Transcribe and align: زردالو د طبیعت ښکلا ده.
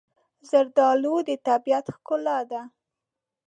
زردالو 0.49 1.15
د 1.27 1.29
طبیعت 1.47 1.85
ښکلا 1.95 2.39
ده. 2.51 2.61